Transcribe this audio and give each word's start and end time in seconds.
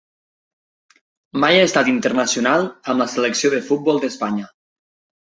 Mai 1.43 1.57
ha 1.57 1.65
estat 1.67 1.91
internacional 1.91 2.65
amb 2.93 3.05
selecció 3.11 3.51
de 3.55 3.59
futbol 3.69 4.01
d'Espanya. 4.07 4.49